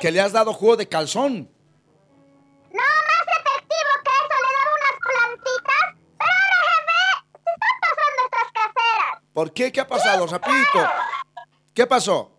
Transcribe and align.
que 0.00 0.10
le 0.10 0.20
has 0.20 0.32
dado 0.32 0.52
jugo 0.52 0.76
de 0.76 0.88
calzón. 0.88 1.50
No, 2.70 2.82
más 2.82 3.26
efectivo 3.38 3.92
que 4.04 4.10
eso, 4.10 4.36
le 4.44 4.50
daba 4.56 4.72
unas 4.80 4.96
plantitas. 5.06 5.86
Pero 6.18 6.32
ahora, 6.56 6.74
jefe, 6.86 7.30
se 7.44 7.50
están 7.52 7.76
pasando 7.80 8.20
estas 8.24 8.48
caseras. 8.52 9.22
¿Por 9.32 9.52
qué? 9.52 9.72
¿Qué 9.72 9.80
ha 9.80 9.86
pasado, 9.88 10.26
rapidito? 10.26 10.88
¿Qué 11.74 11.86
pasó? 11.86 12.32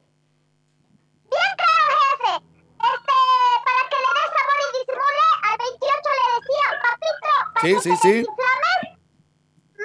Bien 1.29 1.51
claro, 1.57 1.95
jefe. 2.09 2.33
Este, 2.77 3.17
para 3.65 3.81
que 3.89 3.97
le 4.03 4.09
dé 4.17 4.25
sabor 4.35 4.57
y 4.61 4.67
disimule, 4.77 5.25
al 5.43 5.57
28 5.57 6.09
le 6.17 6.25
decía, 6.37 6.67
papito, 6.83 7.33
para 7.53 7.61
Sí, 7.61 7.73
que 7.73 7.81
sí, 7.81 7.91
sí. 8.01 8.25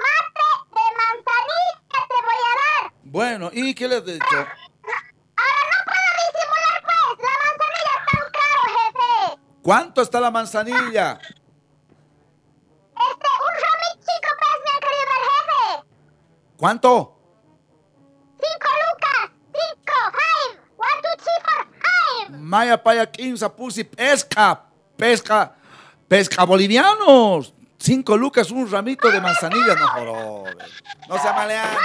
mate 0.02 0.46
de 0.74 0.86
manzanilla 0.98 2.00
te 2.08 2.16
voy 2.26 2.40
a 2.48 2.52
dar. 2.60 2.92
Bueno, 3.04 3.50
¿y 3.52 3.74
qué 3.74 3.88
le 3.88 3.96
has 3.96 4.04
dicho? 4.06 4.46
¿Cuánto 9.62 10.02
está 10.02 10.20
la 10.20 10.30
manzanilla? 10.30 11.18
Este, 11.22 12.98
un 12.98 13.54
ramit 13.62 14.00
cinco 14.00 14.30
pesos 14.40 14.60
me 14.64 14.70
han 14.70 14.80
querido 14.80 15.04
dar, 15.06 15.22
jefe. 15.30 15.84
¿Cuánto? 16.56 17.18
Cinco 18.40 18.68
lucas. 18.82 19.30
Cinco. 19.52 19.96
Five. 20.12 20.52
One, 20.76 20.98
two, 21.02 21.16
three, 21.22 21.40
four. 21.44 21.62
Five. 22.28 22.38
Maya 22.38 22.76
Paya 22.82 23.06
15 23.10 23.48
pussy 23.50 23.84
pesca, 23.84 24.62
pesca, 24.96 25.54
pesca 26.08 26.44
bolivianos. 26.44 27.54
Cinco 27.78 28.16
lucas, 28.16 28.50
un 28.50 28.70
ramito 28.70 29.10
de 29.10 29.20
manzanilla, 29.20 29.74
no 29.74 29.88
jorobe. 29.88 30.56
No 31.08 31.18
sea 31.18 31.32
maleante. 31.32 31.76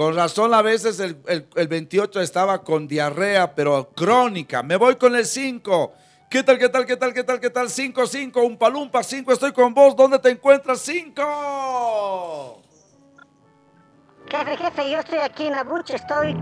Con 0.00 0.16
razón 0.16 0.54
a 0.54 0.62
veces 0.62 0.98
el, 0.98 1.20
el- 1.26 1.46
el 1.56 1.68
28 1.68 2.22
estaba 2.22 2.62
con 2.64 2.88
diarrea, 2.88 3.54
pero 3.54 3.90
crónica. 3.94 4.62
Me 4.62 4.76
voy 4.76 4.96
con 4.96 5.14
el 5.14 5.26
5. 5.26 5.92
¿Qué 6.30 6.42
tal, 6.42 6.56
qué 6.58 6.70
tal, 6.70 6.86
qué 6.86 6.96
tal, 6.96 7.12
qué 7.12 7.22
tal, 7.22 7.38
qué 7.38 7.50
tal? 7.50 7.68
5, 7.68 8.06
5, 8.06 8.40
un 8.40 8.56
palumpa, 8.56 9.02
5, 9.02 9.30
estoy 9.30 9.52
con 9.52 9.74
vos. 9.74 9.94
¿Dónde 9.94 10.18
te 10.18 10.30
encuentras? 10.30 10.80
5. 10.80 12.62
Jefe, 14.30 14.56
jefe, 14.56 14.90
yo 14.90 15.00
estoy 15.00 15.18
aquí 15.18 15.48
en 15.48 15.52
la 15.52 15.64
bucha, 15.64 15.96
estoy 15.96 16.34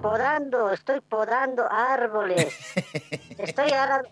podando, 0.00 0.70
estoy 0.70 1.00
podando 1.00 1.64
árboles. 1.68 2.54
Estoy 3.36 3.72
ahora, 3.72 4.02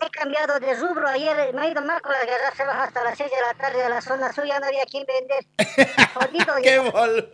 he 0.00 0.10
cambiado 0.10 0.60
de 0.60 0.74
rubro, 0.74 1.08
ayer 1.08 1.52
me 1.54 1.66
he 1.66 1.70
ido 1.72 1.82
mal 1.82 2.00
con 2.02 2.12
las 2.12 2.24
garrafas 2.24 2.68
hasta 2.86 3.02
las 3.02 3.18
6 3.18 3.28
de 3.32 3.36
la 3.40 3.54
tarde 3.54 3.82
a 3.82 3.88
la 3.88 4.00
zona 4.00 4.32
suya, 4.32 4.60
no 4.60 4.66
había 4.66 4.84
quien 4.84 5.04
vender. 5.06 5.44
Jodido. 6.14 6.54
¡Qué 6.62 6.78
bol! 6.78 7.28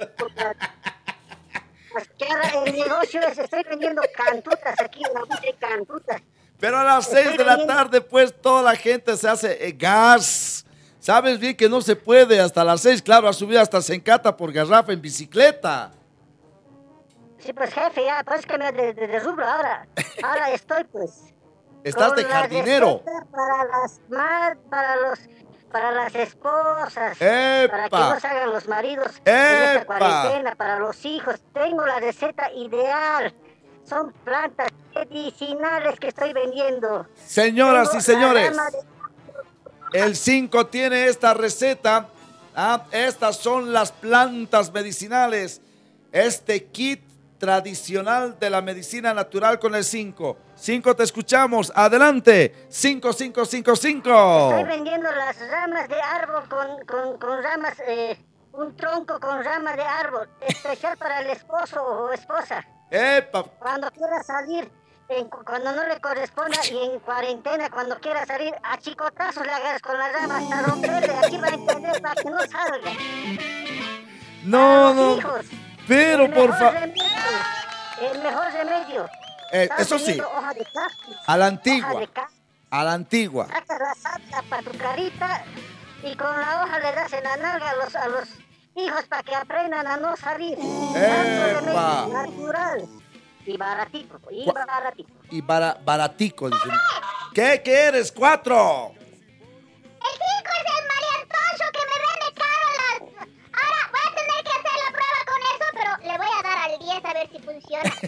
El 2.66 2.72
negocio 2.72 3.20
es, 3.20 3.38
estoy 3.38 3.62
vendiendo 3.68 4.02
cantutas 4.16 4.74
aquí 4.80 5.02
en 5.04 5.14
la 5.14 5.58
cantutas. 5.58 6.22
Pero 6.58 6.78
a 6.78 6.84
las 6.84 7.06
6 7.06 7.36
de 7.36 7.44
la 7.44 7.66
tarde, 7.66 8.00
pues 8.00 8.34
toda 8.40 8.62
la 8.62 8.76
gente 8.76 9.16
se 9.16 9.28
hace 9.28 9.66
eh, 9.68 9.72
gas. 9.72 10.64
Sabes 10.98 11.38
bien 11.38 11.56
que 11.56 11.68
no 11.68 11.80
se 11.82 11.94
puede 11.96 12.40
hasta 12.40 12.64
las 12.64 12.80
6, 12.80 13.02
claro, 13.02 13.28
a 13.28 13.32
subir 13.32 13.58
hasta 13.58 13.82
Sencata 13.82 14.36
por 14.36 14.52
garrafa 14.52 14.92
en 14.92 15.00
bicicleta. 15.02 15.92
Sí, 17.38 17.52
pues 17.52 17.74
jefe, 17.74 18.04
ya, 18.04 18.22
pues 18.24 18.46
que 18.46 18.56
me 18.56 18.72
de, 18.72 18.94
de- 18.94 19.06
de 19.06 19.20
rubro 19.20 19.44
ahora. 19.46 19.86
Ahora 20.22 20.50
estoy 20.52 20.84
pues. 20.84 21.10
Estás 21.84 22.14
de 22.16 22.24
jardinero. 22.24 23.02
Para 23.30 23.64
las 23.64 24.00
para 24.70 24.96
los 24.96 25.18
para 25.74 25.90
las 25.90 26.14
esposas. 26.14 27.18
Para 27.18 27.18
que 27.18 27.64
¡Epa! 27.86 28.14
no 28.14 28.20
se 28.20 28.26
hagan 28.28 28.52
los 28.52 28.68
maridos 28.68 29.08
en 29.24 29.34
esta 29.34 29.74
¡Epa! 29.82 29.84
cuarentena, 29.98 30.54
para 30.54 30.78
los 30.78 31.04
hijos. 31.04 31.34
Tengo 31.52 31.84
la 31.84 31.98
receta 31.98 32.52
ideal. 32.52 33.34
Son 33.84 34.12
plantas 34.24 34.68
medicinales 34.94 35.98
que 35.98 36.06
estoy 36.08 36.32
vendiendo. 36.32 37.08
Señoras 37.26 37.88
Tengo 37.88 37.98
y 37.98 38.02
señores, 38.04 38.56
de- 39.92 40.00
el 40.00 40.14
5 40.14 40.66
tiene 40.68 41.06
esta 41.06 41.34
receta. 41.34 42.06
Ah, 42.54 42.84
estas 42.92 43.36
son 43.38 43.72
las 43.72 43.90
plantas 43.90 44.72
medicinales. 44.72 45.60
Este 46.12 46.66
kit 46.66 47.02
tradicional 47.44 48.38
de 48.40 48.48
la 48.48 48.62
medicina 48.62 49.12
natural 49.12 49.58
con 49.58 49.74
el 49.74 49.84
5. 49.84 50.36
5 50.54 50.96
te 50.96 51.02
escuchamos. 51.02 51.70
Adelante. 51.74 52.66
5, 52.70 53.12
5, 53.12 53.44
5, 53.44 53.72
Estoy 53.72 53.90
5. 53.92 54.64
vendiendo 54.66 55.10
las 55.12 55.36
ramas 55.50 55.86
de 55.88 56.00
árbol 56.00 56.48
con, 56.48 56.86
con, 56.86 57.18
con 57.18 57.42
ramas, 57.42 57.74
eh, 57.86 58.18
un 58.52 58.74
tronco 58.74 59.20
con 59.20 59.44
ramas 59.44 59.76
de 59.76 59.82
árbol, 59.82 60.26
especial 60.40 60.96
para 60.96 61.20
el 61.20 61.26
esposo 61.28 61.82
o 61.82 62.10
esposa. 62.12 62.64
¡Epa! 62.90 63.42
Cuando 63.58 63.90
quiera 63.90 64.22
salir, 64.22 64.70
en 65.10 65.28
cu- 65.28 65.44
cuando 65.44 65.70
no 65.72 65.86
le 65.86 66.00
corresponda 66.00 66.56
y 66.72 66.78
en 66.78 66.98
cuarentena, 67.00 67.68
cuando 67.68 67.98
quiera 68.00 68.24
salir, 68.24 68.54
a 68.62 68.78
chicotazos 68.78 69.44
le 69.44 69.52
agarras 69.52 69.82
con 69.82 69.98
las 69.98 70.12
ramas 70.14 70.42
hasta 70.44 70.62
romperle, 70.62 71.12
aquí 71.22 71.36
va 71.36 71.48
a 71.48 71.54
entender 71.54 72.00
para 72.00 72.14
que 72.14 72.30
no 72.30 72.38
salga. 72.40 72.90
No, 74.44 74.92
no. 74.94 75.16
hijos, 75.18 75.46
Pero 75.88 76.30
por 76.32 76.56
favor. 76.56 76.74
El 76.76 78.22
mejor 78.22 78.52
remedio. 78.52 79.08
Eh, 79.52 79.68
eso 79.78 79.98
sí, 79.98 80.16
cactus, 80.18 80.66
a 81.26 81.36
la 81.36 81.46
antigua. 81.46 82.02
A 82.70 82.82
la 82.84 82.92
antigua. 82.92 83.46
sacas 83.46 83.78
la 83.78 83.94
salsa 83.94 84.42
para 84.48 84.62
tu 84.62 84.76
carita 84.76 85.44
y 86.02 86.16
con 86.16 86.28
la 86.40 86.62
hoja 86.64 86.78
le 86.80 86.92
das 86.92 87.12
en 87.12 87.22
la 87.22 87.36
nalga 87.36 87.70
a 87.70 87.74
los, 87.76 87.94
a 87.94 88.08
los 88.08 88.28
hijos 88.74 89.04
para 89.08 89.22
que 89.22 89.34
aprendan 89.34 89.86
a 89.86 89.96
no 89.96 90.16
salir. 90.16 90.58
¡Epa! 90.96 92.08
natural 92.10 92.84
y 93.46 93.56
baratito, 93.56 94.20
y 94.30 94.50
baratito. 94.50 95.12
Y 95.30 95.40
bara- 95.40 95.78
baratico, 95.84 96.50
dicen. 96.50 96.72
¿Qué, 97.32 97.62
¿Qué 97.64 97.74
eres? 97.74 98.10
¡Cuatro! 98.10 98.92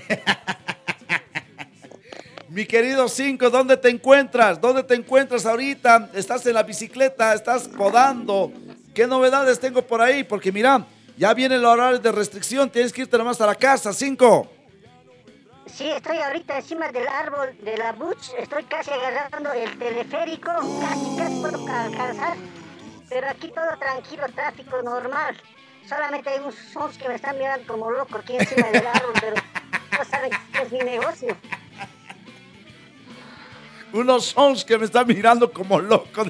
Mi 2.49 2.65
querido 2.65 3.09
Cinco, 3.09 3.51
¿dónde 3.51 3.77
te 3.77 3.89
encuentras? 3.91 4.61
¿Dónde 4.61 4.83
te 4.85 4.95
encuentras 4.95 5.45
ahorita? 5.47 6.11
¿Estás 6.15 6.47
en 6.47 6.55
la 6.55 6.63
bicicleta? 6.63 7.35
¿Estás 7.35 7.69
podando? 7.69 8.53
¿Qué 8.95 9.07
novedades 9.07 9.59
tengo 9.61 9.83
por 9.83 10.01
ahí? 10.01 10.25
Porque 10.25 10.51
mira, 10.53 10.87
ya 11.19 11.35
viene 11.35 11.57
el 11.57 11.65
horario 11.65 11.99
de 11.99 12.13
restricción, 12.13 12.71
tienes 12.71 12.93
que 12.93 13.03
irte 13.03 13.19
nomás 13.19 13.41
a 13.41 13.47
la 13.47 13.55
casa, 13.57 13.93
Cinco. 13.93 14.51
Sí, 15.67 15.91
estoy 15.91 16.17
ahorita 16.19 16.57
encima 16.59 16.91
del 16.93 17.07
árbol 17.09 17.55
de 17.63 17.77
la 17.77 17.93
Butch, 17.93 18.31
estoy 18.39 18.63
casi 18.65 18.91
agarrando 18.91 19.53
el 19.53 19.77
teleférico, 19.79 20.51
casi, 20.81 21.17
casi 21.19 21.41
puedo 21.41 21.67
ca- 21.67 21.85
alcanzar, 21.85 22.37
pero 23.11 23.29
aquí 23.29 23.49
todo 23.49 23.77
tranquilo, 23.79 24.23
tráfico 24.35 24.81
normal. 24.83 25.37
Solamente 25.87 26.31
hay 26.31 26.39
unos 26.39 26.55
sons 26.73 26.97
que 26.97 27.09
me 27.09 27.17
están 27.17 27.37
mirando 27.37 27.67
como 27.67 27.91
loco 27.91 28.17
aquí 28.19 28.37
encima 28.37 28.69
del 28.69 28.87
árbol, 28.87 29.13
pero 29.21 29.35
no 29.99 30.05
saben 30.05 30.31
que 30.53 30.63
es 30.63 30.73
mi 30.73 30.79
negocio. 30.79 31.37
Unos 33.93 34.27
sons 34.27 34.65
que 34.65 34.77
me 34.79 34.85
están 34.85 35.07
mirando 35.07 35.53
como 35.53 35.81
loco. 35.81 36.25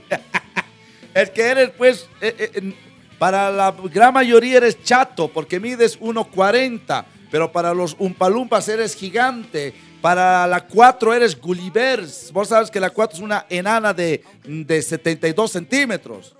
El 1.15 1.31
que 1.33 1.43
eres, 1.43 1.71
pues, 1.71 2.09
eh, 2.21 2.51
eh, 2.55 2.75
para 3.19 3.51
la 3.51 3.75
gran 3.85 4.13
mayoría 4.13 4.59
eres 4.59 4.83
chato, 4.83 5.29
porque 5.29 5.59
mides 5.59 5.99
1.40, 5.99 7.05
pero 7.31 7.51
para 7.51 7.73
los 7.73 7.97
umpalumpas 7.99 8.69
eres 8.69 8.95
gigante. 8.95 9.75
Para 10.03 10.47
la 10.47 10.61
4 10.67 11.15
eres 11.15 11.41
Gulliver. 11.41 12.05
Vos 12.33 12.49
sabes 12.49 12.71
que 12.71 12.79
la 12.79 12.91
4 12.91 13.17
es 13.17 13.23
una 13.23 13.47
enana 13.49 13.95
de, 13.95 14.23
de 14.45 14.83
72 14.83 15.51
centímetros. 15.51 16.37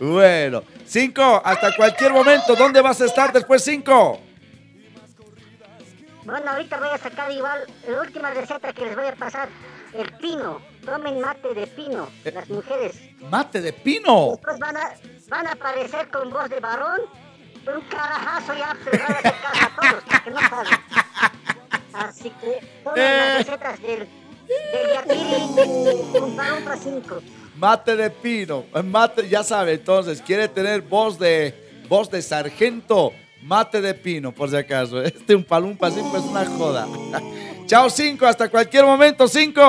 Bueno, 0.00 0.62
5, 0.86 1.42
hasta 1.44 1.74
cualquier 1.76 2.12
momento. 2.12 2.54
¿Dónde 2.56 2.80
vas 2.80 3.00
a 3.00 3.06
estar 3.06 3.32
después 3.32 3.62
5? 3.64 4.20
Bueno, 6.24 6.50
ahorita 6.50 6.78
voy 6.78 6.88
a 6.88 6.98
sacar 6.98 7.30
igual 7.30 7.60
la 7.86 8.00
última 8.00 8.30
receta 8.30 8.72
que 8.72 8.86
les 8.86 8.96
voy 8.96 9.06
a 9.06 9.14
pasar, 9.14 9.48
el 9.92 10.10
pino. 10.14 10.60
Tomen 10.84 11.20
mate 11.20 11.52
de 11.54 11.66
pino, 11.66 12.08
las 12.24 12.48
mujeres. 12.48 12.96
Mate 13.30 13.60
de 13.60 13.72
pino. 13.72 14.30
Después 14.32 14.58
van 14.58 14.76
a, 14.76 14.94
van 15.28 15.46
a 15.46 15.52
aparecer 15.52 16.08
con 16.08 16.30
voz 16.30 16.48
de 16.48 16.60
varón, 16.60 17.02
pero 17.64 17.78
un 17.78 17.84
carajazo 17.88 18.54
ya 18.54 18.74
te 18.84 18.98
van 18.98 19.12
a 19.12 19.22
caso 19.22 19.66
a 19.66 19.80
todos, 19.90 20.04
para 20.04 20.24
que 20.24 20.30
no 20.30 20.40
salgan. 20.40 20.80
Así 21.92 22.30
que 22.40 22.80
tomen 22.82 23.02
Eh. 23.02 23.18
las 23.18 23.38
recetas 23.46 23.82
del 23.82 24.08
del 24.46 24.92
Yakiri, 24.92 25.93
un 26.24 26.36
palumpa 26.36 26.76
5. 26.76 27.22
Mate 27.56 27.96
de 27.96 28.10
pino. 28.10 28.64
Mate, 28.84 29.28
ya 29.28 29.42
sabe, 29.42 29.74
entonces, 29.74 30.20
quiere 30.20 30.48
tener 30.48 30.82
voz 30.82 31.18
de 31.18 31.54
voz 31.88 32.10
de 32.10 32.22
sargento. 32.22 33.12
Mate 33.42 33.80
de 33.80 33.94
pino, 33.94 34.32
por 34.32 34.50
si 34.50 34.56
acaso. 34.56 35.02
Este 35.04 35.34
un 35.34 35.44
palumpa 35.44 35.90
5 35.90 36.16
es 36.16 36.24
una 36.24 36.44
joda. 36.46 36.88
Chao 37.66 37.88
5, 37.88 38.26
hasta 38.26 38.48
cualquier 38.48 38.84
momento 38.84 39.26
5. 39.26 39.60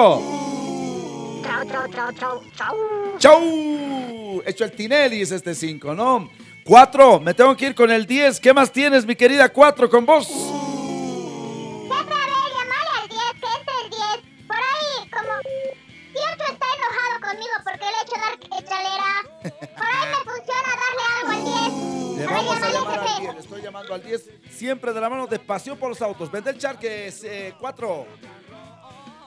Chao, 1.43 1.63
chao, 1.65 1.87
chao, 1.93 2.11
chao, 2.11 2.41
chao. 2.55 2.75
¡Chau! 3.17 4.41
Hecho 4.45 4.65
el 4.65 4.71
Tinelli 4.71 5.21
es 5.21 5.31
este 5.31 5.55
5, 5.55 5.93
¿no? 5.93 6.29
4, 6.65 7.19
me 7.19 7.33
tengo 7.33 7.55
que 7.55 7.67
ir 7.67 7.75
con 7.75 7.91
el 7.91 8.05
10. 8.05 8.39
¿Qué 8.39 8.53
más 8.53 8.71
tienes, 8.71 9.05
mi 9.05 9.15
querida 9.15 9.47
4, 9.49 9.89
con 9.89 10.05
vos? 10.05 10.27
Al 23.95 24.03
10. 24.03 24.30
Siempre 24.51 24.94
de 24.94 25.01
la 25.01 25.09
mano 25.09 25.25
de 25.27 25.39
pasión 25.39 25.77
por 25.77 25.89
los 25.89 26.01
autos. 26.01 26.31
Vende 26.31 26.51
el 26.51 26.57
charque 26.57 27.07
es 27.07 27.25
4. 27.59 28.07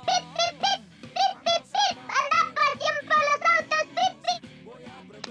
Pip, 0.06 0.24
pip, 0.34 0.54
pip, 0.62 0.80
pip, 1.02 1.34
pip, 1.44 1.62
pip. 1.72 1.98
Anda 2.08 2.40
pasión 2.54 2.96
por 3.08 3.20
los 3.28 3.40
autos, 3.54 3.82
pip, 3.96 4.14
pip. 4.24 4.40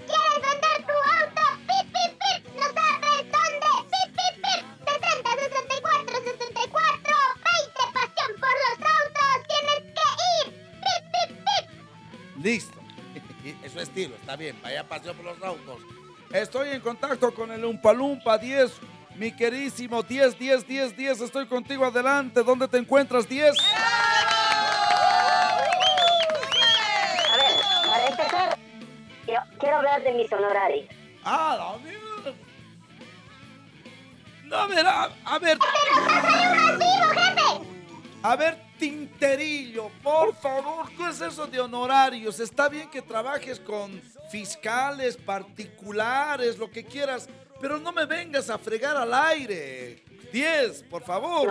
¿Quieres 0.06 0.38
vender 0.46 0.78
tu 0.86 0.96
auto? 1.16 1.44
Pip, 1.68 1.86
pip, 1.94 2.12
pip. 2.22 2.42
No 2.56 2.66
sabes 2.78 3.24
dónde. 3.34 3.72
Pip, 3.92 4.10
pip, 4.18 4.34
pip. 4.44 4.62
60, 4.86 5.30
64, 5.48 6.18
64. 6.18 7.16
20, 7.48 7.84
pasión 7.94 8.32
por 8.42 8.56
los 8.64 8.78
autos. 8.96 9.34
Tienes 9.48 9.82
que. 9.98 10.10
Pip, 10.84 11.04
pip, 11.14 11.30
pip. 11.46 12.44
Listo. 12.44 12.78
Eso 13.64 13.80
es 13.80 13.88
estilo, 13.88 14.16
está 14.16 14.36
bien. 14.36 14.60
Vaya 14.62 14.88
pasión 14.88 15.16
por 15.16 15.26
los 15.26 15.42
autos. 15.42 15.80
Estoy 16.32 16.70
en 16.70 16.82
contacto 16.82 17.34
con 17.34 17.52
el 17.52 17.64
Umpalumpa 17.64 18.38
10. 18.38 18.72
Mi 19.18 19.32
querísimo 19.32 20.04
10, 20.04 20.38
10, 20.38 20.68
10, 20.68 20.96
10. 20.96 21.22
Estoy 21.22 21.48
contigo 21.48 21.86
adelante. 21.86 22.44
¿Dónde 22.44 22.68
te 22.68 22.78
encuentras, 22.78 23.28
10? 23.28 23.56
A 27.32 27.38
ver, 27.38 27.56
para 27.88 28.08
empezar, 28.08 28.58
quiero 29.60 29.78
hablar 29.78 30.04
de 30.04 30.14
mis 30.14 30.32
honorarios. 30.32 30.88
Ah, 31.24 31.58
la 31.58 31.78
mierda. 31.84 32.34
No, 34.46 34.56
a 34.56 34.68
ver, 34.68 34.86
a, 34.88 35.10
a 35.26 35.40
ver. 35.40 35.58
A 38.24 38.36
ver, 38.36 38.58
Tinterillo, 38.78 39.90
por 40.04 40.36
favor, 40.36 40.90
¿qué 40.96 41.10
es 41.10 41.22
eso 41.22 41.48
de 41.48 41.60
honorarios? 41.60 42.40
Está 42.40 42.70
bien 42.70 42.90
que 42.90 43.02
trabajes 43.02 43.60
con 43.60 44.00
fiscales, 44.30 45.18
particulares, 45.18 46.58
lo 46.58 46.70
que 46.70 46.84
quieras, 46.84 47.28
pero 47.60 47.78
no 47.78 47.92
me 47.92 48.06
vengas 48.06 48.50
a 48.50 48.58
fregar 48.58 48.98
al 48.98 49.14
aire. 49.14 50.04
10, 50.32 50.84
por 50.84 51.04
favor. 51.04 51.48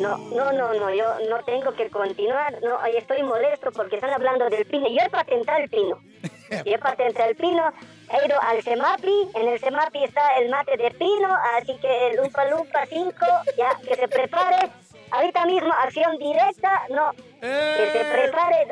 No, 0.00 0.16
no, 0.16 0.52
no, 0.52 0.72
no, 0.72 0.94
yo 0.94 1.04
no 1.28 1.42
tengo 1.44 1.72
que 1.72 1.90
continuar. 1.90 2.56
No, 2.62 2.78
ahí 2.78 2.96
estoy 2.96 3.22
molesto 3.22 3.70
porque 3.72 3.96
están 3.96 4.10
hablando 4.10 4.48
del 4.48 4.64
pino. 4.64 4.88
Yo 4.88 5.02
he 5.04 5.10
patentado 5.10 5.58
el 5.58 5.68
pino. 5.68 5.98
Yo 6.64 6.74
he 6.74 6.78
patentado 6.78 7.28
el 7.30 7.36
pino. 7.36 7.72
He 8.10 8.26
ido 8.26 8.40
al 8.40 8.62
CEMAPI. 8.62 9.30
En 9.34 9.48
el 9.48 9.60
CEMAPI 9.60 10.04
está 10.04 10.36
el 10.38 10.48
mate 10.48 10.76
de 10.76 10.90
pino. 10.92 11.36
Así 11.56 11.76
que 11.76 12.08
el 12.08 12.16
Lumpa 12.16 12.44
Lumpa 12.46 12.86
5, 12.86 13.12
ya 13.56 13.76
que 13.86 13.94
se 13.94 14.08
prepare. 14.08 14.70
Ahorita 15.10 15.44
mismo, 15.44 15.72
acción 15.72 16.16
directa. 16.18 16.86
No, 16.90 17.12
que 17.40 17.90
se 17.92 18.04
prepare. 18.04 18.68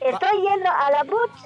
Estoy 0.00 0.42
yendo 0.42 0.70
a 0.70 0.90
la 0.90 1.02
Butch, 1.02 1.40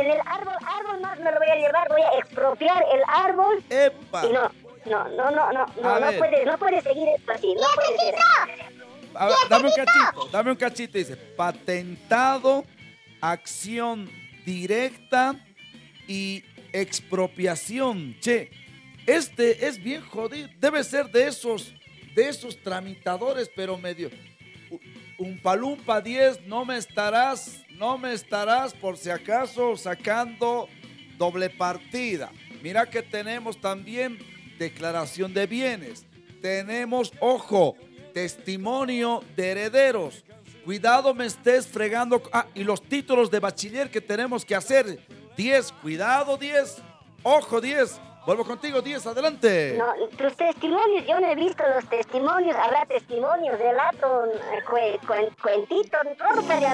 en 0.00 0.10
el 0.10 0.20
árbol, 0.24 0.54
árbol 0.66 1.00
más 1.00 1.18
me 1.18 1.30
lo 1.30 1.38
voy 1.38 1.48
a 1.48 1.56
llevar, 1.56 1.88
voy 1.88 2.00
a 2.00 2.18
expropiar 2.18 2.84
el 2.92 3.02
árbol 3.06 3.62
¡Epa! 3.68 4.26
y 4.26 4.32
no, 4.32 4.50
no, 4.86 5.08
no, 5.08 5.30
no, 5.30 5.52
no, 5.52 5.66
no, 5.82 6.00
no 6.00 6.18
puede, 6.18 6.44
no 6.46 6.58
puede 6.58 6.80
seguir 6.80 7.08
esto 7.08 7.32
así, 7.32 7.54
no 7.54 7.66
puede 7.74 7.98
ser. 7.98 8.14
A 9.14 9.26
ver, 9.26 9.36
dame 9.48 9.68
un 9.68 9.74
cachito, 9.74 10.28
dame 10.32 10.50
un 10.52 10.56
cachito. 10.56 10.98
Dice, 10.98 11.16
patentado, 11.16 12.64
acción 13.20 14.08
directa 14.46 15.34
y 16.06 16.42
expropiación. 16.72 18.16
Che, 18.20 18.50
este 19.06 19.66
es 19.66 19.82
bien 19.82 20.02
jodido. 20.02 20.48
Debe 20.58 20.82
ser 20.84 21.10
de 21.10 21.26
esos, 21.26 21.74
de 22.14 22.28
esos 22.28 22.60
tramitadores, 22.62 23.50
pero 23.54 23.76
medio. 23.76 24.10
Un 25.18 25.40
palumpa 25.42 26.00
10, 26.00 26.46
no 26.46 26.64
me 26.64 26.78
estarás, 26.78 27.62
no 27.80 27.96
me 27.96 28.12
estarás 28.12 28.74
por 28.74 28.98
si 28.98 29.08
acaso 29.08 29.74
sacando 29.74 30.68
doble 31.16 31.48
partida. 31.48 32.30
Mira 32.62 32.84
que 32.84 33.02
tenemos 33.02 33.58
también 33.58 34.18
declaración 34.58 35.32
de 35.32 35.46
bienes. 35.46 36.04
Tenemos, 36.42 37.10
ojo, 37.20 37.76
testimonio 38.12 39.24
de 39.34 39.50
herederos. 39.52 40.22
Cuidado 40.62 41.14
me 41.14 41.24
estés 41.24 41.66
fregando. 41.66 42.22
Ah, 42.34 42.44
y 42.54 42.64
los 42.64 42.82
títulos 42.82 43.30
de 43.30 43.40
bachiller 43.40 43.90
que 43.90 44.02
tenemos 44.02 44.44
que 44.44 44.54
hacer. 44.54 44.98
10, 45.38 45.72
cuidado 45.80 46.36
10. 46.36 46.76
Ojo 47.22 47.62
10. 47.62 47.98
Vuelvo 48.26 48.44
contigo 48.44 48.82
10, 48.82 49.06
adelante. 49.06 49.74
No, 49.78 50.06
tus 50.18 50.36
testimonios, 50.36 51.06
yo 51.06 51.18
no 51.18 51.26
he 51.32 51.34
visto 51.34 51.64
los 51.74 51.88
testimonios, 51.88 52.54
habrá 52.54 52.84
testimonios, 52.84 53.58
relato, 53.58 54.26
eh, 54.26 54.62
cue- 54.68 55.00
cuen- 55.06 55.34
cuentito, 55.42 55.96
todo 56.18 56.42
puede 56.42 56.66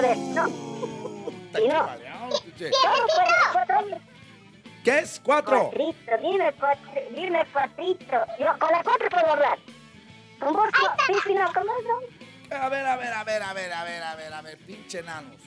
no. 1.67 1.87
Puede 1.87 2.71
cuatro, 3.51 3.97
¿Qué 4.83 4.99
es? 4.99 5.19
4. 5.23 5.59
cuatrito, 5.59 6.11
dime 6.21 6.53
cuatro, 6.59 6.91
dime 7.13 7.45
cuatrito, 7.51 8.15
yo 8.39 8.59
con 8.59 8.71
la 8.71 8.83
cuatro 8.83 9.09
puedo 9.09 9.31
hablar. 9.31 9.59
Con 10.39 10.53
vos, 10.53 10.69
sí, 11.07 11.13
sí, 11.25 11.33
no, 11.33 11.51
con 11.51 11.63
vos 11.65 11.75
no. 11.87 12.57
A 12.57 12.69
ver, 12.69 12.85
a 12.85 12.95
ver, 12.95 13.13
a 13.13 13.23
ver, 13.23 13.43
a 13.43 13.53
ver, 13.53 13.73
a 13.73 13.83
ver, 13.83 14.03
a 14.03 14.15
ver, 14.15 14.33
a 14.33 14.41
ver, 14.41 14.57
pinche 14.59 14.99
enanos. 14.99 15.41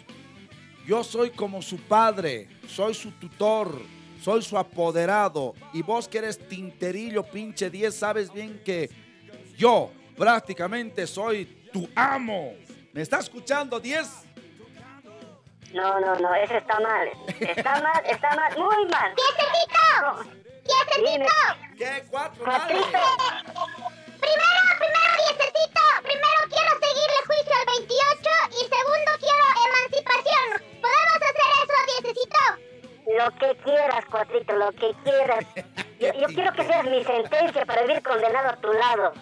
Yo 0.86 1.04
soy 1.04 1.30
como 1.30 1.62
su 1.62 1.78
padre, 1.78 2.48
soy 2.66 2.94
su 2.94 3.12
tutor, 3.12 3.80
soy 4.20 4.42
su 4.42 4.58
apoderado. 4.58 5.54
Y 5.72 5.82
vos 5.82 6.08
que 6.08 6.18
eres 6.18 6.38
tinterillo, 6.48 7.22
pinche 7.22 7.70
10, 7.70 7.94
sabes 7.94 8.32
bien 8.32 8.60
que 8.64 8.90
yo 9.56 9.90
prácticamente 10.16 11.06
soy 11.06 11.46
tu 11.72 11.88
amo. 11.94 12.52
¿Me 12.92 13.02
está 13.02 13.20
escuchando, 13.20 13.78
10? 13.78 14.08
No, 15.72 16.00
no, 16.00 16.14
no, 16.16 16.34
eso 16.34 16.56
está 16.56 16.80
mal, 16.80 17.08
está 17.38 17.80
mal, 17.80 18.02
está 18.04 18.34
mal, 18.34 18.58
muy 18.58 18.86
mal. 18.86 19.14
No, 20.02 20.40
Dime, 21.04 21.26
¿Qué? 21.78 22.04
¿Cuatro? 22.10 22.44
cuatrito, 22.44 22.82
Primero, 24.20 24.70
primero, 24.78 25.12
diececito. 25.16 25.80
Primero 26.02 26.40
quiero 26.48 26.70
seguirle 26.80 27.18
juicio 27.26 27.54
al 27.58 27.66
28 27.66 28.30
y 28.50 28.62
segundo 28.68 29.10
quiero 29.20 29.44
emancipación. 29.66 30.46
¿Podemos 30.82 31.16
hacer 31.16 31.48
eso, 31.62 31.76
diececito? 32.02 32.42
lo 33.18 33.30
que 33.38 33.56
quieras, 33.62 34.04
cuatrito, 34.06 34.52
lo 34.54 34.72
que 34.72 34.94
quieras. 35.04 35.44
Yo, 36.00 36.12
yo 36.14 36.26
quiero 36.28 36.52
que 36.54 36.64
seas 36.64 36.84
mi 36.84 37.04
sentencia 37.04 37.66
para 37.66 37.82
vivir 37.82 38.02
condenado 38.02 38.48
a 38.48 38.56
tu 38.56 38.72
lado. 38.72 39.12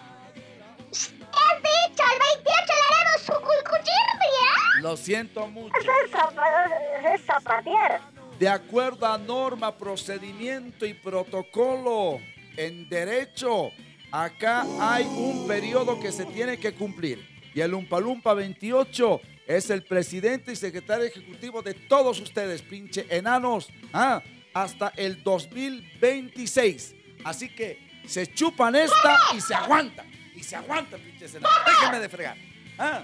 Lo 4.81 4.97
siento 4.97 5.47
mucho. 5.47 5.73
Eso 5.79 5.91
es, 6.05 6.11
zapa- 6.11 7.13
es 7.15 7.21
zapatear. 7.25 8.01
De 8.39 8.47
acuerdo 8.47 9.05
a 9.05 9.17
norma, 9.17 9.75
procedimiento 9.77 10.85
y 10.85 10.93
protocolo 10.93 12.19
en 12.55 12.87
derecho, 12.89 13.71
acá 14.11 14.65
hay 14.79 15.03
un 15.05 15.47
periodo 15.47 15.99
que 15.99 16.11
se 16.11 16.25
tiene 16.25 16.57
que 16.57 16.73
cumplir. 16.73 17.27
Y 17.53 17.61
el 17.61 17.73
Umpalumpa 17.73 18.33
28 18.33 19.21
es 19.47 19.69
el 19.69 19.83
presidente 19.83 20.51
y 20.53 20.55
secretario 20.55 21.05
ejecutivo 21.05 21.61
de 21.61 21.73
todos 21.73 22.19
ustedes, 22.21 22.61
pinche 22.61 23.05
enanos, 23.09 23.69
ah, 23.91 24.21
hasta 24.53 24.93
el 24.95 25.21
2026. 25.23 26.95
Así 27.25 27.49
que 27.49 27.79
se 28.07 28.27
chupan 28.27 28.75
esta 28.75 29.17
y 29.35 29.41
se 29.41 29.53
aguantan. 29.53 30.07
Y 30.35 30.43
se 30.43 30.55
aguantan, 30.55 31.01
pinches 31.01 31.35
enanos. 31.35 31.57
Déjenme 31.65 31.99
de 31.99 32.09
fregar. 32.09 32.37
Ah. 32.77 33.03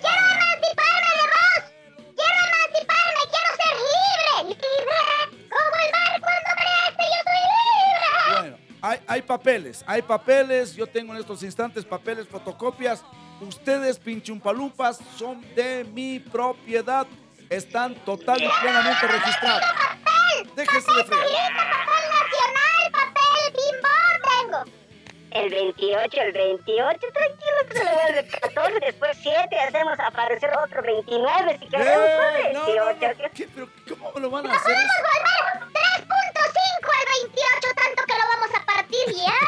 Quiero 0.00 0.24
emanciparme 0.34 1.10
de 1.18 1.26
vos. 1.34 1.62
Quiero 2.16 2.38
emanciparme, 2.48 3.22
quiero 3.32 3.50
ser 3.60 3.74
libre. 3.88 4.54
Libre. 4.54 5.48
Como 5.48 5.76
el 5.84 5.90
mar 5.92 6.20
cuando 6.20 6.50
crece, 6.60 7.04
yo 7.12 7.20
soy 7.24 7.42
libre. 7.58 8.40
Bueno, 8.40 8.56
hay, 8.82 9.00
hay 9.06 9.22
papeles, 9.22 9.84
hay 9.86 10.02
papeles. 10.02 10.74
Yo 10.74 10.86
tengo 10.86 11.12
en 11.14 11.20
estos 11.20 11.42
instantes 11.42 11.84
papeles, 11.84 12.26
fotocopias. 12.28 13.02
Ustedes, 13.40 13.98
pinchumpalupas, 13.98 14.98
son 15.16 15.42
de 15.54 15.84
mi 15.84 16.18
propiedad. 16.18 17.06
Están 17.48 17.94
total 18.04 18.42
y 18.42 18.48
plenamente 18.60 19.06
registrados. 19.06 19.64
Déjese 20.54 20.92
de 20.92 21.04
fregar. 21.04 21.26
Papel 21.56 22.04
nacional, 22.18 22.92
papel 22.92 23.52
bimbo 23.56 23.88
tengo. 24.28 24.78
El 25.30 25.50
28, 25.50 26.20
el 26.20 26.32
28, 26.32 26.98
tranquilo, 27.12 27.47
14, 27.66 28.80
después 28.80 29.16
7, 29.22 29.56
hacemos 29.58 29.98
aparecer 30.00 30.50
otro 30.64 30.82
29, 30.82 31.58
si 31.60 31.68
queremos, 31.68 32.06
Eh, 32.08 32.50
no, 32.52 32.60
no, 32.74 32.84
28. 32.86 33.22
no, 33.22 33.28
¿qué? 33.34 33.48
¿Pero 33.54 33.68
¿Cómo 33.88 34.20
lo 34.20 34.30
van 34.30 34.46
a 34.46 34.54
hacer? 34.54 34.74
Podemos 34.74 34.92
volver 35.02 36.08
3.5 36.08 36.90
al 36.98 37.06
28, 37.20 37.68
tanto 37.74 38.02
que 38.06 38.14
lo 38.14 38.24
vamos 38.32 38.50
a 38.54 38.64
partir 38.66 39.06
ya. 39.16 39.40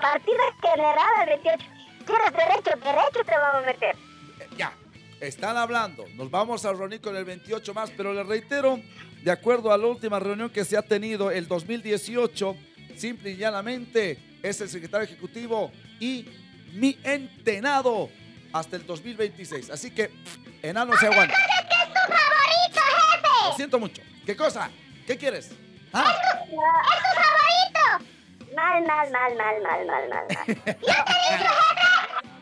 Partida 0.00 0.42
general 0.62 0.98
al 1.18 1.26
28. 1.26 1.64
¿Quieres 2.06 2.32
derecho? 2.32 2.70
Derecho 2.84 3.24
te 3.26 3.36
vamos 3.36 3.62
a 3.62 3.66
meter. 3.66 3.96
Eh, 4.40 4.48
Ya, 4.56 4.72
están 5.20 5.56
hablando. 5.56 6.04
Nos 6.14 6.30
vamos 6.30 6.64
a 6.64 6.72
reunir 6.72 7.00
con 7.00 7.16
el 7.16 7.24
28 7.24 7.74
más, 7.74 7.90
pero 7.90 8.12
les 8.14 8.26
reitero, 8.26 8.80
de 9.22 9.30
acuerdo 9.30 9.72
a 9.72 9.78
la 9.78 9.86
última 9.86 10.18
reunión 10.18 10.50
que 10.50 10.64
se 10.64 10.76
ha 10.76 10.82
tenido 10.82 11.30
el 11.30 11.46
2018, 11.48 12.56
simple 12.96 13.30
y 13.30 13.36
llanamente 13.36 14.18
es 14.42 14.60
el 14.60 14.68
secretario 14.68 15.04
ejecutivo 15.06 15.72
y 16.00 16.28
mi 16.72 16.98
entenado 17.02 18.10
hasta 18.52 18.76
el 18.76 18.86
2026. 18.86 19.70
Así 19.70 19.90
que, 19.90 20.10
enano 20.62 20.96
se 20.96 21.06
aguanta. 21.06 21.34
¡Es 21.34 21.88
tu 21.88 21.94
favorito, 22.12 22.80
Lo 22.80 23.42
jefe! 23.46 23.56
siento 23.56 23.78
mucho. 23.78 24.02
¿Qué 24.26 24.36
cosa? 24.36 24.70
¿Qué 25.06 25.16
quieres? 25.16 25.50
¿Ah? 25.92 26.14
¡Es 26.14 26.50
tu 26.50 26.56
favorito! 26.56 28.10
Mal, 28.54 28.82
mal, 28.86 29.10
mal, 29.10 29.36
mal, 29.36 29.62
mal, 29.62 29.86
mal, 29.86 30.08
mal. 30.08 30.26
Yo 30.46 30.54
te 30.54 30.64
he 30.64 30.64
dicho, 30.64 31.48
jefe, 31.48 31.90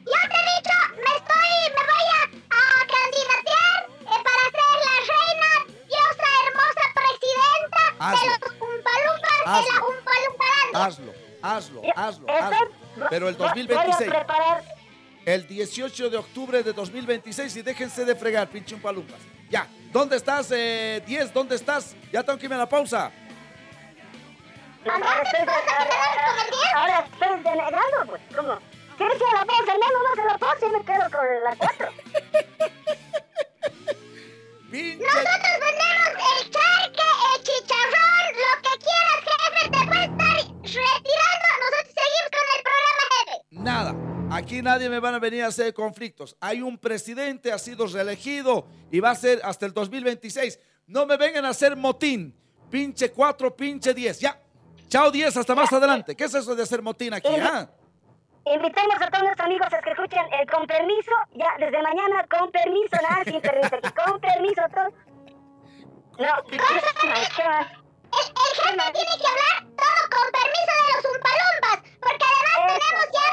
yo 0.07 0.21
te 0.31 0.37
he 0.37 0.45
dicho, 0.55 0.77
me 0.97 1.11
estoy, 1.17 1.53
me 1.75 1.83
voy 1.91 2.07
a, 2.15 2.23
a 2.57 2.87
candidatear 2.87 3.79
eh, 4.01 4.21
para 4.25 4.43
ser 4.57 4.77
la 4.87 4.97
reina, 5.13 5.51
diosa 5.87 6.29
hermosa 6.47 6.85
presidenta 6.95 7.83
Hazlo. 7.99 8.21
de 8.21 8.39
los 8.39 8.53
Umpalumpas 8.77 9.35
de 9.37 9.73
la. 9.73 9.87
Umpalumparanda. 9.87 10.85
Hazlo, 10.87 11.13
hazlo, 11.55 11.83
Yo- 11.83 11.93
hazlo, 11.97 12.27
hazlo. 12.31 13.07
Pero 13.11 13.29
el 13.29 13.35
voy- 13.37 13.47
2026, 13.49 14.09
Voy 14.11 14.17
a 14.17 14.27
preparar. 14.27 14.65
el 15.25 15.47
18 15.47 16.11
de 16.11 16.17
octubre 16.17 16.63
de 16.63 16.73
2026 16.73 17.57
y 17.57 17.63
déjense 17.63 18.05
de 18.05 18.15
fregar, 18.17 18.49
pinche 18.49 18.75
un 18.75 18.81
palumpas. 18.81 19.21
Ya, 19.51 19.67
¿dónde 19.93 20.17
estás, 20.17 20.51
eh, 20.51 21.03
10? 21.07 21.33
¿Dónde 21.33 21.55
estás? 21.57 21.95
Ya 22.13 22.23
tengo 22.23 22.39
que 22.39 22.47
irme 22.47 22.57
a 22.57 22.61
la 22.61 22.69
pausa. 22.69 23.11
Ahora 24.89 25.23
estoy, 25.23 25.41
pues. 28.07 28.21
¿Cómo? 28.37 28.59
¿Quieres 28.97 29.17
ir 29.17 29.23
a 29.35 29.39
la 29.41 29.45
pausa? 29.45 29.73
No, 29.73 29.87
no, 29.93 30.15
no, 30.15 30.25
la 30.27 30.39
pausa 30.39 30.67
y 30.67 30.71
me 30.71 30.85
quedo 30.85 31.11
con 31.11 31.27
la 31.45 31.57
4. 31.59 31.89
Pinche... 34.71 35.05
Nosotros 35.05 35.57
vendemos 35.61 36.13
el 36.41 36.51
charque, 36.51 37.07
el 37.35 37.43
chicharrón, 37.43 37.76
Aquí 44.57 44.63
nadie 44.63 44.89
me 44.89 45.01
van 45.01 45.15
a 45.15 45.19
venir 45.19 45.45
a 45.45 45.49
hacer 45.49 45.75
conflictos. 45.75 46.35
Hay 46.41 46.63
un 46.63 46.79
presidente, 46.79 47.53
ha 47.53 47.59
sido 47.59 47.87
reelegido 47.87 48.67
y 48.91 49.01
va 49.01 49.11
a 49.11 49.15
ser 49.15 49.39
hasta 49.45 49.67
el 49.67 49.75
2026. 49.75 50.59
No 50.87 51.05
me 51.05 51.19
vengan 51.19 51.45
a 51.45 51.51
hacer 51.51 51.77
motín. 51.77 52.35
Pinche 52.71 53.13
4, 53.13 53.55
pinche 53.55 53.93
10. 53.93 54.19
Ya. 54.19 54.41
Chao 54.89 55.11
10, 55.11 55.37
hasta 55.37 55.55
más 55.55 55.71
adelante. 55.71 56.17
¿Qué 56.17 56.25
es 56.25 56.35
eso 56.35 56.55
de 56.55 56.63
hacer 56.63 56.81
motín 56.81 57.13
aquí? 57.13 57.29
ah? 57.39 57.69
Invitamos 58.47 58.97
a 58.99 59.11
todos 59.11 59.25
los 59.29 59.41
amigos 59.41 59.67
a 59.71 59.79
que 59.83 59.91
escuchen 59.91 60.25
el 60.41 60.51
con 60.51 60.67
permiso, 60.67 61.13
ya 61.35 61.53
desde 61.59 61.83
mañana 61.83 62.27
con 62.31 62.51
permiso, 62.51 62.97
nada 63.03 63.25
sin 63.25 63.41
permiso, 63.43 63.77
con 63.95 64.19
permiso 64.21 64.63
todos. 64.73 64.95
No, 66.19 66.33
¿qué 66.49 66.57
más? 66.57 66.83
¿Qué 67.37 67.45
más? 67.45 67.67
El, 68.17 68.29
el 68.33 68.53
jefe 68.57 68.93
tiene 68.95 69.15
que 69.21 69.27
hablar 69.29 69.69
todo 69.77 70.01
con 70.17 70.27
permiso 70.33 70.73
de 70.81 70.87
los 70.97 71.05
Umpalumpas, 71.13 71.79
porque 72.01 72.25
además 72.25 72.57
Eso. 72.57 72.79
tenemos 72.81 73.07
ya 73.13 73.26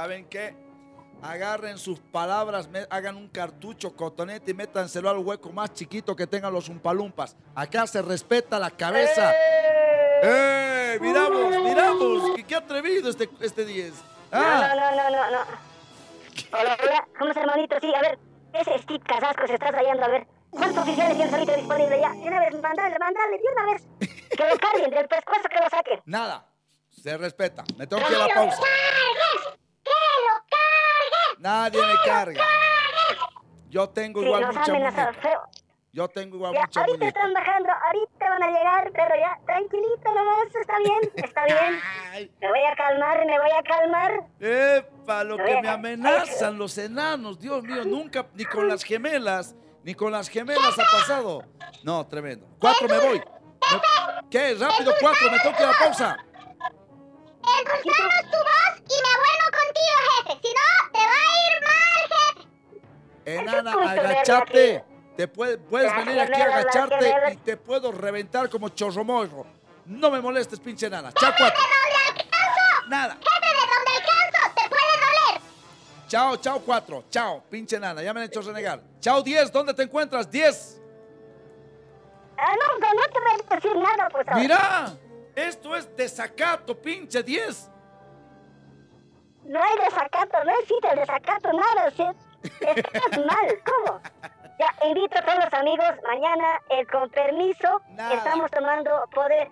¿Saben 0.00 0.24
qué? 0.30 0.56
Agarren 1.20 1.76
sus 1.76 2.00
palabras, 2.00 2.70
hagan 2.88 3.16
un 3.16 3.28
cartucho 3.28 3.94
cotonete 3.94 4.52
y 4.52 4.54
métanselo 4.54 5.10
al 5.10 5.18
hueco 5.18 5.52
más 5.52 5.74
chiquito 5.74 6.16
que 6.16 6.26
tengan 6.26 6.54
los 6.54 6.70
umpalumpas. 6.70 7.36
Acá 7.54 7.86
se 7.86 8.00
respeta 8.00 8.58
la 8.58 8.70
cabeza. 8.70 9.30
¡Eh! 10.22 10.96
Miramos, 11.02 11.50
miramos. 11.62 12.34
¿Qué, 12.34 12.44
qué 12.44 12.54
atrevido 12.56 13.10
este, 13.10 13.28
este 13.42 13.66
10. 13.66 13.92
No, 13.92 13.98
Ah, 14.32 14.72
no, 14.74 14.90
no, 14.96 15.10
no, 15.10 15.30
no. 15.32 15.38
Hola, 16.58 16.78
hola, 16.82 17.08
¿cómo 17.18 17.30
hermanito? 17.32 17.76
Sí, 17.82 17.92
a 17.94 18.00
ver, 18.00 18.18
ese 18.54 18.78
Steve 18.78 19.04
Casasco 19.04 19.46
se 19.48 19.52
está 19.52 19.70
rayando, 19.70 20.02
a 20.06 20.08
ver. 20.08 20.26
¿Cuántos 20.48 20.82
oficiales 20.82 21.14
tienes 21.14 21.34
ahorita 21.34 21.56
disponible 21.56 22.00
ya? 22.00 22.10
Una 22.12 22.40
vez, 22.40 22.52
mandale, 22.54 22.96
mandale, 22.98 23.36
de 23.36 23.44
una 23.52 23.72
vez. 23.74 23.82
Que 24.34 24.48
lo 24.48 24.56
carguen, 24.56 24.90
del 24.92 25.08
pescuezo 25.08 25.46
que 25.50 25.58
lo 25.62 25.68
saquen. 25.68 26.00
nada. 26.06 26.46
Se 26.88 27.18
respeta. 27.18 27.64
Me 27.76 27.86
tengo 27.86 28.02
que 28.06 28.12
ir 28.14 28.18
a 28.18 28.26
la 28.28 28.34
pausa. 28.34 28.62
¡Cargues! 30.20 30.46
¡Que 30.50 31.34
lo! 31.34 31.40
Nadie 31.40 31.80
me 31.86 31.94
carga. 32.04 32.44
Yo 33.68 33.88
tengo 33.88 34.20
Sí, 34.20 34.26
igual 34.26 34.44
han 34.44 34.54
mucha 34.54 34.72
muñeca. 34.72 35.12
Yo 35.92 36.06
tengo 36.08 36.36
igual 36.36 36.54
Ya, 36.54 36.60
mucha 36.60 36.80
ahorita 36.80 36.98
muñeca. 36.98 37.18
están 37.18 37.32
bajando, 37.34 37.68
ahorita 37.72 38.28
van 38.30 38.42
a 38.44 38.46
llegar, 38.46 38.92
pero 38.92 39.14
ya, 39.16 39.38
tranquilito 39.44 40.14
nomás, 40.14 40.54
está 40.54 40.78
bien, 40.78 41.00
está 41.16 41.44
bien. 41.46 41.80
Ay, 42.12 42.30
Me 42.40 42.48
voy 42.48 42.60
a 42.60 42.76
calmar, 42.76 43.26
me 43.26 43.38
voy 43.40 43.50
a 43.50 43.62
calmar. 43.62 44.24
epa, 44.38 45.24
lo 45.24 45.36
que 45.36 45.60
me 45.62 45.68
amenazan 45.68 46.58
los 46.58 46.78
enanos. 46.78 47.40
Dios 47.40 47.62
mío, 47.64 47.84
nunca, 47.84 48.26
ni 48.34 48.44
con 48.44 48.68
las 48.68 48.84
gemelas, 48.84 49.56
ni 49.82 49.94
con 49.94 50.12
las 50.12 50.28
gemelas 50.28 50.78
ha 50.78 50.84
pasado. 50.98 51.42
No, 51.82 52.06
tremendo. 52.06 52.46
Cuatro, 52.60 52.86
me 52.88 52.98
voy. 52.98 53.18
Me- 53.18 54.28
¿Qué? 54.30 54.54
Rápido, 54.54 54.92
cuatro, 55.00 55.28
me 55.30 55.38
tengo 55.40 55.56
que 55.56 55.62
ir 55.62 55.68
a 55.68 55.72
la 55.72 55.78
pausa. 55.78 56.16
Endulzamos 57.58 58.30
tu 58.30 58.38
voz 58.38 58.78
y 58.78 58.94
me 59.02 59.12
vuelvo. 59.16 59.49
Si 60.42 60.48
no, 60.48 60.90
te 60.92 60.98
va 60.98 61.04
a 61.04 61.36
ir 61.46 61.62
mal, 61.62 62.02
jefe. 63.24 63.38
Enana, 63.38 63.72
agachate. 63.72 64.84
Te 65.16 65.28
puede- 65.28 65.58
puedes 65.58 65.94
venir 65.96 66.18
aquí 66.20 66.40
a 66.40 66.44
agacharte 66.44 67.32
y 67.32 67.36
te 67.36 67.56
puedo 67.56 67.92
reventar 67.92 68.48
como 68.48 68.70
chorromorro. 68.70 69.44
No 69.86 70.10
me 70.10 70.20
molestes, 70.20 70.58
pinche 70.60 70.86
enana. 70.86 71.12
Chao, 71.12 71.32
cuatro. 71.36 71.58
¿Dónde 71.60 72.20
alcanzo? 72.20 72.88
Nada. 72.88 73.14
Jefe, 73.14 73.54
de 73.54 73.60
donde 73.60 73.90
alcanzo, 73.98 74.54
te 74.54 74.68
puede 74.68 74.92
doler. 74.92 75.42
Chao, 76.08 76.36
chao, 76.36 76.60
cuatro. 76.60 77.04
Chao, 77.10 77.42
pinche 77.50 77.76
enana. 77.76 78.02
Ya 78.02 78.14
me 78.14 78.20
han 78.20 78.26
hecho 78.26 78.40
renegar. 78.40 78.80
Chao, 79.00 79.22
diez. 79.22 79.50
¿Dónde 79.52 79.74
te 79.74 79.82
encuentras? 79.82 80.30
Diez. 80.30 80.80
Ah, 82.38 82.54
no, 82.58 82.78
no, 82.78 82.94
no 82.94 83.02
te 83.12 83.20
voy 83.20 83.30
a 83.50 83.54
decir 83.54 83.76
nada, 83.76 84.08
pues. 84.10 84.26
Mira, 84.36 84.94
esto 85.34 85.76
es 85.76 85.94
desacato, 85.96 86.80
pinche 86.80 87.22
10. 87.22 87.68
No 89.50 89.60
hay 89.60 89.76
desacato, 89.84 90.44
no 90.44 90.52
existe 90.60 90.94
desacato, 90.94 91.52
nada. 91.52 91.90
¿sí? 91.90 92.04
Estás 92.60 93.18
mal, 93.26 93.46
¿cómo? 93.66 94.00
Ya, 94.60 94.86
invito 94.86 95.18
a 95.18 95.22
todos 95.22 95.44
los 95.44 95.52
amigos, 95.54 95.88
mañana, 96.06 96.60
eh, 96.68 96.86
con 96.86 97.10
permiso, 97.10 97.80
Nada. 97.88 98.14
estamos 98.14 98.48
tomando 98.52 98.90
poder. 99.12 99.48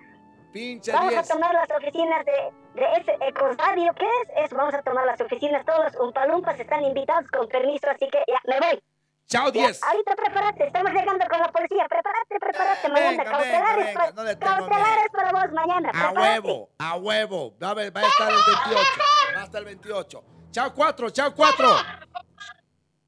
Pinche 0.52 0.93
Vamos 0.93 1.14
a 1.14 1.23
10. 1.23 1.28
tomar 1.28 1.52
las 1.52 1.69
oficinas 1.73 2.25
de, 2.25 2.52
de 2.75 2.87
ese 3.00 3.17
Ecosadio, 3.26 3.93
¿qué 3.95 4.07
es? 4.07 4.45
Eso, 4.45 4.57
vamos 4.57 4.75
a 4.75 4.83
tomar 4.83 5.05
las 5.05 5.21
oficinas, 5.21 5.67
todos 5.67 5.93
los 5.93 5.97
umpalumpas 5.97 6.61
están 6.61 6.85
invitados 6.85 7.28
con 7.33 7.49
permiso, 7.49 7.90
así 7.90 8.09
que 8.09 8.23
ya, 8.28 8.38
me 8.45 8.61
voy. 8.61 8.81
Chao, 9.28 9.52
Ya, 9.52 9.66
10. 9.66 9.82
ahorita 9.82 10.16
prepárate, 10.16 10.66
estamos 10.68 10.90
llegando 10.90 11.26
con 11.28 11.38
la 11.38 11.49
policía, 11.52 11.87
prepárate, 11.87 12.38
prepárate, 12.40 12.88
mañana, 12.88 13.11
Venga, 13.11 13.25
cautelares, 13.30 13.76
venga, 13.76 13.87
venga, 13.87 14.00
para, 14.00 14.12
no 14.12 14.25
le 14.25 14.37
tengo 14.37 14.52
cautelares 14.56 15.06
para 15.12 15.32
vos 15.32 15.52
mañana, 15.52 15.90
A 15.94 16.11
huevo, 16.12 16.70
a 16.78 16.97
huevo. 16.97 17.54
Va 17.62 17.68
a, 17.70 17.75
ver- 17.75 17.94
va 17.94 18.00
a 18.00 18.06
estar 18.06 18.30
el 18.30 18.37
28. 18.37 18.90
Va 19.37 19.40
a 19.40 19.44
estar 19.44 19.58
el 19.61 19.64
28. 19.66 20.25
Chao, 20.50 20.73
4, 20.75 21.11
chao, 21.11 21.35
4. 21.35 21.68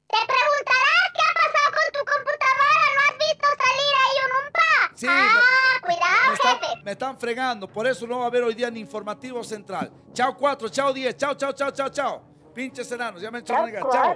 Te 0.07 0.17
preguntarás 0.27 1.07
qué 1.15 1.21
ha 1.25 1.33
pasado 1.33 1.67
con 1.73 1.91
tu 1.91 2.05
computadora. 2.05 2.85
¿No 2.93 3.01
has 3.01 3.17
visto 3.17 3.47
salir 3.57 3.93
ahí 4.03 4.17
un 4.25 4.31
umpa? 4.45 4.91
Sí, 4.93 5.07
Ah, 5.09 5.33
me- 5.33 5.81
cuidado, 5.87 6.27
Me 6.27 6.33
están, 6.35 6.59
jefe. 6.59 6.83
me 6.83 6.91
están 6.91 7.17
fregando. 7.17 7.67
Por 7.67 7.87
eso 7.87 8.05
no 8.05 8.19
va 8.19 8.25
a 8.25 8.27
haber 8.27 8.43
hoy 8.43 8.53
día 8.53 8.69
ni 8.69 8.79
informativo 8.79 9.43
central. 9.43 9.91
Chao, 10.13 10.37
4, 10.37 10.69
chao, 10.69 10.93
10. 10.93 11.17
Chao, 11.17 11.33
chao, 11.33 11.51
chao, 11.53 11.71
chao, 11.71 11.89
chao. 11.89 12.21
Pinches 12.53 12.91
enanos, 12.91 13.19
ya 13.23 13.31
me 13.31 13.39
han 13.39 13.43
hecho 13.43 13.55
Chao. 13.91 14.15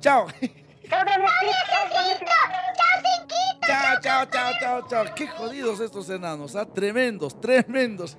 Chao. 0.00 0.26
Chao, 3.66 4.00
chao, 4.00 4.26
chao, 4.26 4.52
chao, 4.60 4.88
chao. 4.88 5.14
Qué 5.14 5.26
jodidos 5.26 5.80
estos 5.80 6.10
enanos, 6.10 6.54
¿ah? 6.56 6.66
Tremendos, 6.66 7.40
tremendos. 7.40 8.16